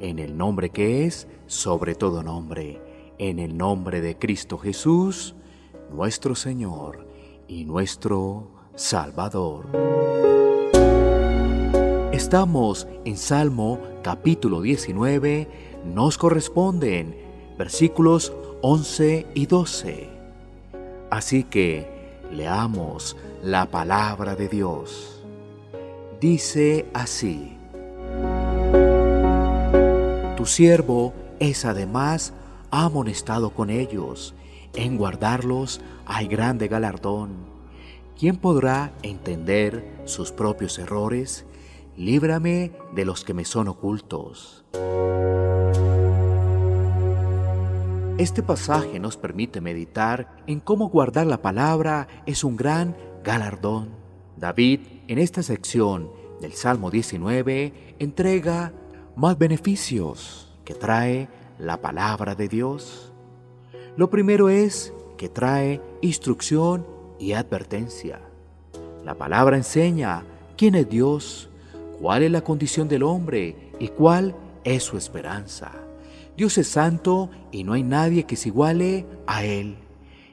[0.00, 2.80] en el nombre que es sobre todo nombre,
[3.18, 5.34] en el nombre de Cristo Jesús,
[5.90, 7.06] nuestro Señor
[7.48, 9.66] y nuestro Salvador.
[12.12, 15.48] Estamos en Salmo capítulo 19,
[15.84, 17.16] nos corresponden
[17.58, 20.08] versículos 11 y 12.
[21.10, 21.86] Así que
[22.32, 25.22] leamos la palabra de Dios.
[26.20, 27.55] Dice así,
[30.46, 32.32] Siervo es además
[32.70, 34.34] amonestado con ellos,
[34.74, 37.30] en guardarlos hay grande galardón.
[38.18, 41.44] ¿Quién podrá entender sus propios errores?
[41.96, 44.64] Líbrame de los que me son ocultos.
[48.18, 53.90] Este pasaje nos permite meditar en cómo guardar la palabra es un gran galardón.
[54.38, 56.10] David, en esta sección
[56.40, 58.72] del Salmo 19, entrega
[59.16, 61.28] más beneficios que trae
[61.58, 63.12] la palabra de Dios.
[63.96, 66.86] Lo primero es que trae instrucción
[67.18, 68.20] y advertencia.
[69.04, 70.24] La palabra enseña
[70.56, 71.48] quién es Dios,
[72.00, 75.72] cuál es la condición del hombre y cuál es su esperanza.
[76.36, 79.78] Dios es santo y no hay nadie que se iguale a Él.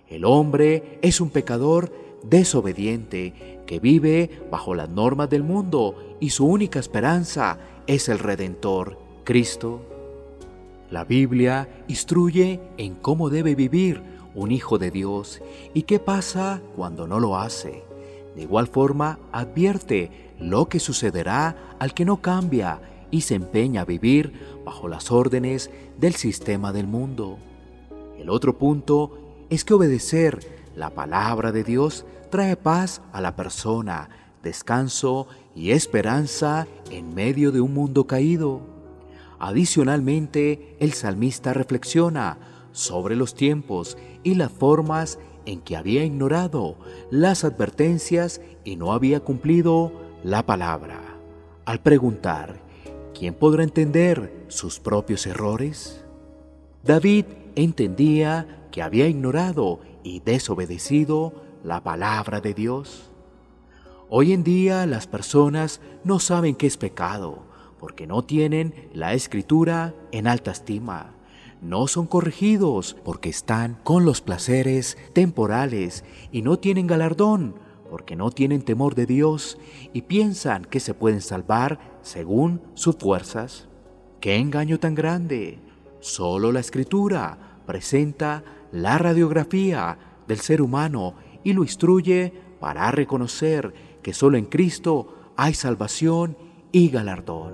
[0.10, 1.94] El hombre es un pecador
[2.24, 8.98] desobediente que vive bajo las normas del mundo y su única esperanza es el Redentor,
[9.24, 9.82] Cristo.
[10.90, 14.02] La Biblia instruye en cómo debe vivir
[14.36, 15.42] un hijo de Dios
[15.74, 17.84] y qué pasa cuando no lo hace.
[18.36, 22.82] De igual forma, advierte lo que sucederá al que no cambia
[23.12, 24.34] y se empeña a vivir
[24.66, 25.70] bajo las órdenes
[26.00, 27.38] del sistema del mundo.
[28.18, 34.10] El otro punto es que obedecer la palabra de Dios trae paz a la persona,
[34.42, 38.62] descanso y esperanza en medio de un mundo caído.
[39.40, 42.38] Adicionalmente, el salmista reflexiona
[42.72, 46.78] sobre los tiempos y las formas en que había ignorado
[47.12, 49.92] las advertencias y no había cumplido
[50.24, 51.02] la palabra.
[51.66, 52.62] Al preguntar,
[53.18, 56.04] ¿quién podrá entender sus propios errores?
[56.84, 57.26] David
[57.56, 61.34] entendía que había ignorado y desobedecido
[61.64, 63.10] la palabra de Dios.
[64.10, 67.44] Hoy en día las personas no saben qué es pecado
[67.80, 71.16] porque no tienen la escritura en alta estima.
[71.62, 77.56] No son corregidos porque están con los placeres temporales y no tienen galardón
[77.94, 79.60] porque no tienen temor de Dios
[79.94, 83.68] y piensan que se pueden salvar según sus fuerzas.
[84.20, 85.60] ¡Qué engaño tan grande!
[86.00, 88.44] Solo la escritura presenta
[88.74, 89.98] la radiografía
[90.28, 96.38] del ser humano y lo instruye para reconocer que solo en Cristo hay salvación
[96.74, 97.54] y galardón.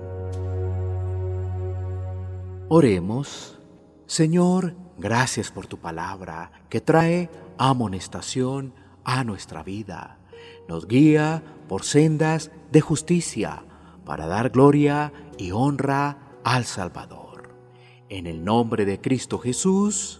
[2.68, 3.60] Oremos,
[4.06, 10.20] Señor, gracias por tu palabra que trae amonestación a nuestra vida
[10.70, 13.64] nos guía por sendas de justicia
[14.04, 17.52] para dar gloria y honra al Salvador.
[18.08, 20.19] En el nombre de Cristo Jesús.